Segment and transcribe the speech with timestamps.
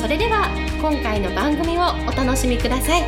[0.00, 0.48] それでは
[0.80, 3.02] 今回の番組をお楽しみください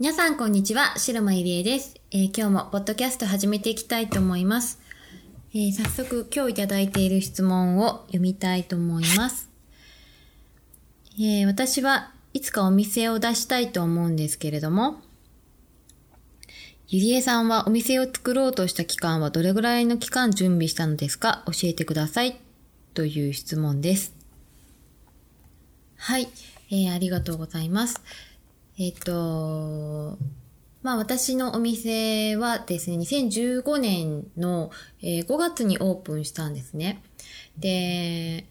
[0.00, 4.80] 皆さんこんにちは、白間ゆりえです、えー、今日もポッドキャスト始めていきたいと思います。
[5.54, 9.48] えー、早速今日いただいている質問を読みたいと思います。
[11.16, 15.00] えー、私はいつかお店を出したいと思うんですけれども、
[16.92, 21.44] ゆりえさんはお店を作ろうとした期間はどれぐらいの期間準備したのですか？
[21.46, 22.40] 教えてください。
[22.94, 24.12] という質問です。
[25.94, 26.26] はい、
[26.72, 28.02] えー、ありがとうございます。
[28.76, 30.18] えっ、と、
[30.82, 37.00] まあ私のお店はですね、2015年の、え、5月にオープンしたんですね。
[37.56, 38.46] で、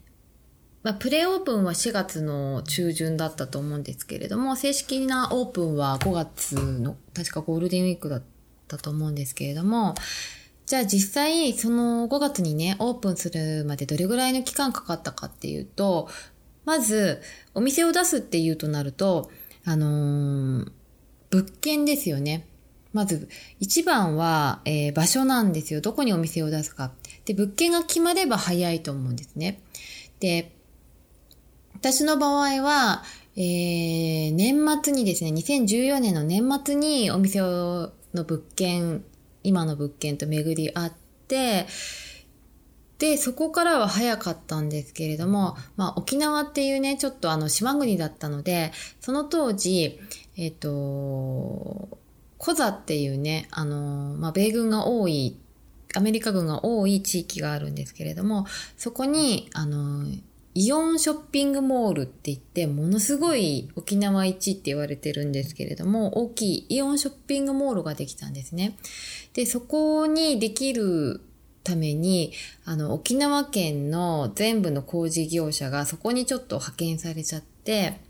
[0.82, 8.22] まあ、プレオープンは4月の中旬だったと思うんですけれども、正式なオープンは5月の、確かゴールデンウィークだっ
[8.66, 9.94] たと思うんですけれども、
[10.64, 16.08] じゃあ実際その5月にね、オープンするまでどれぐらいの期間かかったかっていうと、
[16.64, 17.20] まず
[17.54, 19.30] お店を出すっていうとなると、
[19.66, 20.72] あのー、
[21.30, 22.46] 物件ですよね。
[22.92, 23.28] まず、
[23.60, 25.80] 一番は、えー、場所なんですよ。
[25.80, 26.92] どこにお店を出すか。
[27.24, 29.60] で、物件が決まれば早いと思うんですね。
[30.18, 30.52] で、
[31.80, 33.02] 私の場合は、
[33.36, 39.02] えー、年末にですね、2014年の年末にお店の物件、
[39.42, 40.92] 今の物件と巡り合っ
[41.26, 41.66] て、
[42.98, 49.98] で、そこからは早かったんですけれども、まあ沖縄っていうね、ちょっとあの島国だったので、その当時、
[50.36, 51.98] えっ、ー、と、
[52.36, 55.38] コザっていうね、あの、まあ米軍が多い、
[55.94, 58.44] アメリカ軍が多い地域があるんですけれども、
[58.76, 60.04] そこに、あの、
[60.54, 68.76] イオンショッピングモールって言って、ものすごい沖縄一って言われてるんですけれども、大きいイオンショッピングモールができたんですね。
[69.32, 71.20] で、そこにできる
[71.62, 72.32] ために、
[72.64, 78.00] あの、沖縄県の全部の工事業者がそこにちょっと派遣されちゃって、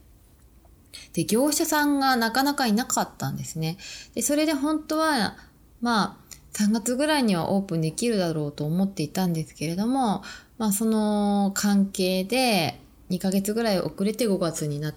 [1.13, 3.77] で、業者さんがなかなかいなかったんですね。
[4.15, 5.37] で、それで本当は、
[5.81, 6.20] まあ、
[6.53, 10.23] 3月ぐらいにはオープンできるだろうと思っていたんですけれども、
[10.59, 12.81] まあその関係で
[13.11, 14.95] 2ヶ月ぐらい遅れて5月になっ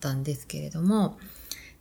[0.00, 1.18] たんですけれども、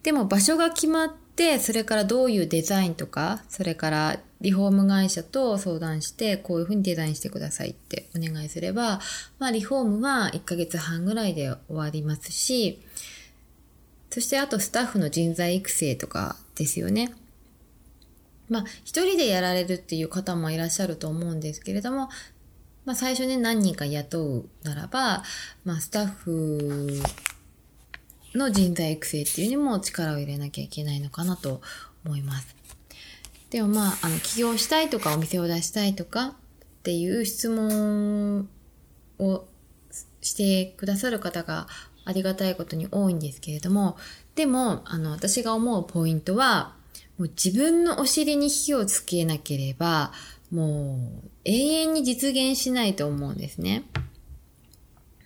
[0.03, 8.99] でも場所が決まって、それからどういうデザインとか、それからリフォーム会社と相談して、こういうふうにデザインしてくださいってお願いすれば、
[9.37, 12.81] まあリフォームは1ヶ月半ぐらいで終わりますし、
[14.09, 17.13] そしてあとスタッフの人材育成とかですよね。
[18.51, 22.09] まあ一人でやられるっていう方もいらっしゃると思うんですけれども、
[22.83, 25.23] まあ、最初ね、何人か雇うならば、
[25.63, 27.01] まあ、スタッフ
[28.33, 31.61] の人材育成っていうにも力を入れなきゃいけないのかなと
[32.05, 32.55] 思います。
[33.51, 36.33] でもまあ、あの、起業したいとかお店を出したいとかっ
[36.83, 38.49] ていう質問
[39.19, 39.45] を
[40.21, 41.67] してくださる方が
[42.03, 43.95] ありがたいことに多いんですけれども、
[44.35, 46.73] でも、あの、私が思うポイントは、
[47.21, 50.11] もう自分のお尻に火をつけなければ、
[50.51, 53.83] もう永遠に実現しないと思うんですね。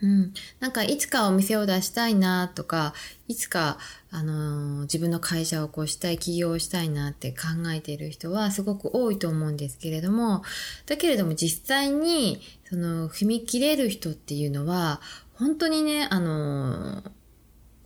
[0.01, 0.34] うん。
[0.59, 2.94] なんか、いつかお店を出したいなとか、
[3.29, 3.78] いつか、
[4.11, 10.44] あのー、自分の会社を起こしたい、起業したいなって考えている人はすごく多いと思うんですけれども、
[10.88, 15.00] だけれども実際に、その、踏み切れる人っていうのは、
[15.35, 17.11] 本当にね、あのー、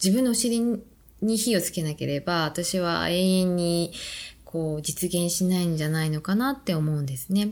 [0.03, 0.81] 自分のお尻
[1.21, 3.93] に火をつけなければ、私は永遠に、
[4.45, 7.51] こう、実現しないんじゃないのかなって思うんですね。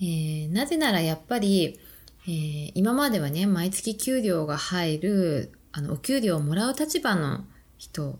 [0.00, 1.78] えー、なぜならやっぱり、
[2.26, 7.44] えー、今まではね、毎月給料が入る、あの、お給料をもらう立場の
[7.78, 8.18] 人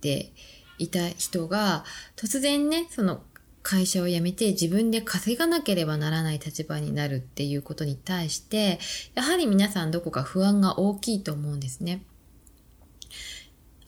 [0.00, 0.32] で
[0.78, 1.84] いた人が、
[2.16, 3.22] 突然ね、その
[3.62, 8.78] 会社を辞めて自分で稼がなければならない立場になるっていうことに対して、
[9.14, 12.02] やはり皆さんどこか不安が大きいと思うんですね。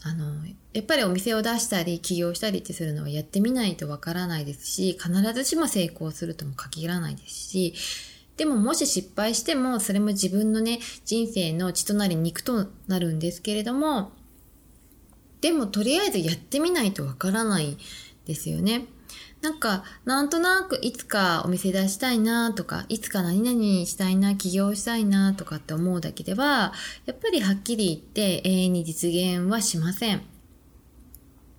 [0.08, 7.74] あの、やっぱりお店を出したり起業したりってするのはやってみないとわからないですし、必ずしも成功するとも限らないですし、
[8.38, 14.12] でももし失敗しても、それも自分のね、人生の血となり肉となるんですけれども、
[15.40, 17.76] でもとりあえずやってみないとわからない
[18.26, 18.86] ですよね。
[19.40, 26.72] なんか、なんとなくいつかお店出したいなとか、いつか何々したいな、起業したいなとかって思うだけでは、
[27.06, 30.22] やっぱりはっきり言って永遠に実現はしません。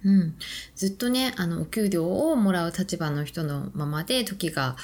[0.03, 0.35] うん。
[0.75, 4.75] ずっとね、あの、お給料をもらう立場の人のままで時が、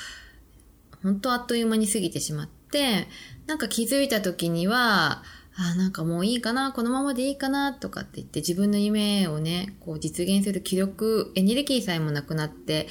[1.04, 3.08] 本当あっという間に過ぎてしまって、
[3.46, 5.22] なんか気づいた時には、
[5.58, 12.88] あなんかもういいかな、このままでいいかな、とかって言って自分の夢をね、こう実現する気力、エネルギーさえもなくなって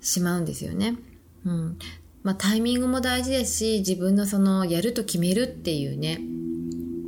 [0.00, 0.96] しまうんですよね。
[1.44, 1.78] うん。
[2.22, 6.20] まあタイミングも大事ですし、自分のそのやると決めるっていうね、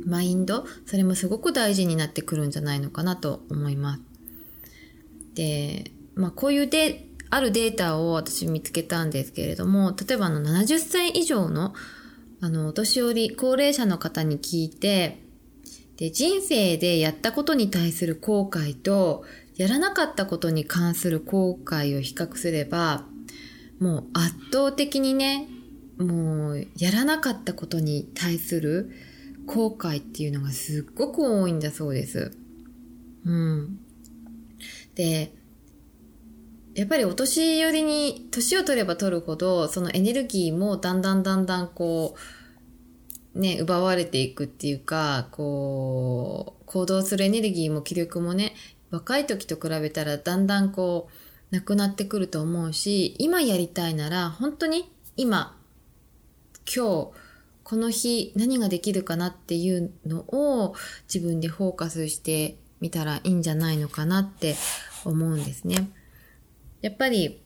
[0.05, 4.01] マインド、それもすごく大事になってくるんじゃないのかなと思います。
[5.35, 11.73] で、まあこういうで、あるデータを私見つけたんですけれども、例えばあの70歳以上の
[12.41, 15.21] あの、お年寄り、高齢者の方に聞いて、
[15.97, 19.25] で、人生でやったことに対する後悔と、
[19.55, 23.05] やらなかったことに関する後悔を比較すれば、
[23.79, 25.49] もう圧倒的にね、
[25.97, 28.89] もうやらなかったことに対する
[29.45, 32.31] 後悔っていうのがすっごく多いんだそうです。
[33.25, 33.79] うん。
[34.95, 35.33] で、
[36.75, 42.15] やっぱりお年寄りに、年を取れば取るほど、そのエネルギーもだんだんだんだんこ
[43.35, 48.53] う、ね、奪われていくっていうか、こう、行動するエネルギーも気力もね、
[48.91, 51.09] 若い時と比べたらだんだんこ
[51.51, 55.57] う、なくなってくると思うし、今やりたいなら、本当に今、
[56.65, 57.11] 今日、
[57.63, 60.75] この日何ができるかなっていうのを
[61.13, 64.55] 自分でフォーカスしてみたらいいんじゃないのかなって
[65.05, 65.89] 思うんですね。
[66.81, 67.41] やっぱり、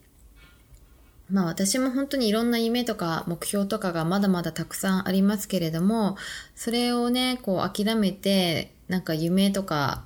[1.30, 6.18] まあ私も本当にいろんな夢とか目標とかがまだまだたくさんありますけれども、
[6.56, 10.06] それをね、こう諦めて、なんか夢とか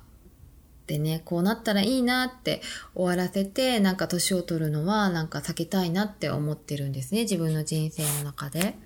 [0.86, 2.62] でね、こうなったらいいなって
[2.94, 8.76] 終わらせて、なんか年を取るのはなんか避けたいなって思ってるんですね、自分の人生の中で。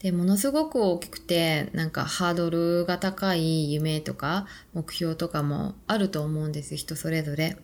[0.00, 7.56] で、ものすごく大きくて、なんかハードルが高い夢とか目標とかもあると思うんです、人それぞれ。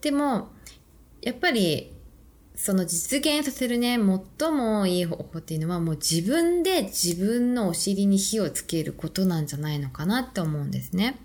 [0.00, 0.48] でも、
[1.24, 1.90] やっぱり、
[2.54, 3.98] その実現させるね、
[4.38, 11.18] 最もいい方法っていうのはもう自分で自分のお尻に火をつけることなんじゃないのかなって思うんですね。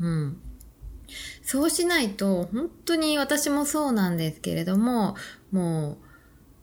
[0.00, 0.40] うん。
[1.42, 5.14] そうしないと、本当に私もそうなんですけれども、
[5.52, 6.08] もう、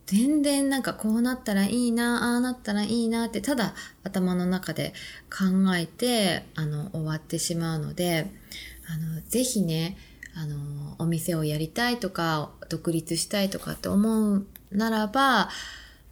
[0.06, 3.74] 全然なんかこうなったらいいな、ああなったらいいなって、ただ
[4.04, 4.92] 頭の中で
[5.30, 8.26] 考えて、あの、終わってしまうので、
[8.88, 9.96] あの、ぜひね、
[10.38, 15.48] あの、お店をやりたいとか、独立したいとかって思うならば、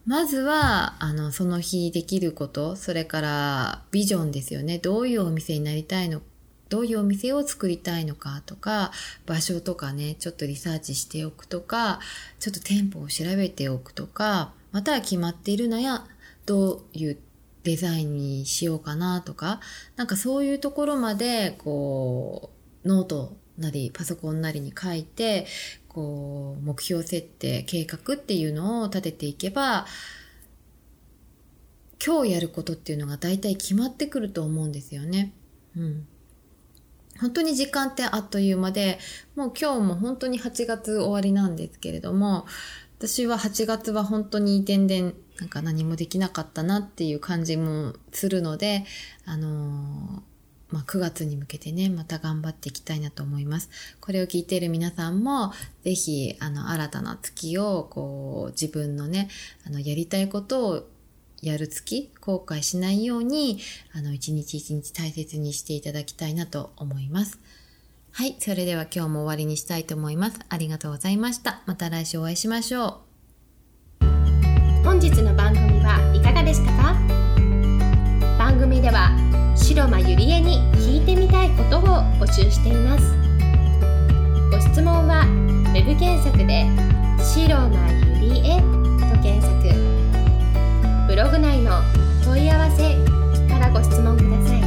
[0.07, 4.79] まずは、あの、その日できること、それからビジョンですよね。
[4.79, 6.23] どういうお店になりたいの
[6.71, 8.93] どういうお店を作りたいのかとか、
[9.27, 12.01] 場所とかね、ちょっとリサーチしておくとか、
[12.41, 16.07] ちょっと店舗を調べておくとか、または決まっているのや、
[16.47, 17.19] どういう
[17.63, 19.61] デザインにしようかなとか、
[19.97, 22.51] なんかそういうところまで、こ
[22.85, 25.47] う、ノートなりパソコンなりに書いて、
[25.89, 29.87] こう、目標設定、計画っていうのを立てていけば、
[32.05, 35.33] 今日やることっていうのが大体決まってくると思うんですよね。
[35.77, 36.07] うん。
[37.21, 38.99] 本当に時間ってあっという間で、
[39.37, 42.47] もう今日も本当に8月終わりなんですけれども、
[42.99, 48.85] 私は8月は本当に点々なんか何もできなかったなっていう感じもするので、
[49.25, 50.34] あのー
[50.75, 53.71] まあ、9月に向けてね、また頑張っていきたいなと思います。
[54.01, 55.53] これを聞いている皆さんも、
[55.85, 59.29] ぜひ、あの、新たな月を、こう、自分のね、
[59.65, 60.89] あの、やりたいことを
[61.41, 63.61] やる月、後悔しないように、
[63.93, 67.39] あの、一日一日大切にしていただきたいなと思います。
[68.11, 68.35] はい。
[68.41, 70.41] それでは今日も終わりにしたいと思います。
[70.49, 71.63] ありがとうございました。
[71.67, 73.03] また来週お会いしましょ
[74.01, 74.05] う。
[74.85, 76.95] 本日の番組はいかがでしたか？
[78.37, 79.24] 番組では
[79.75, 81.83] 白間ゆりえに聞いてみたいことを
[82.21, 83.13] 募集しています。
[84.53, 85.27] ご質問は
[85.75, 86.65] web 検索で
[87.19, 87.91] 「白間
[88.23, 88.61] ゆりえ」
[89.13, 89.53] と検索。
[91.09, 91.83] ブログ内の
[92.25, 92.95] 「問い合わせ」
[93.53, 94.61] からご質問ください。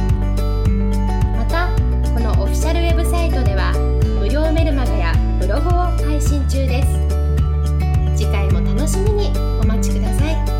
[1.38, 1.68] また
[2.12, 3.72] このオフィシャルウェブサイトでは
[4.20, 5.72] 無料メルマガやブログを
[6.06, 6.88] 配信中です。
[8.14, 10.57] 次回も楽しみにお待ちください。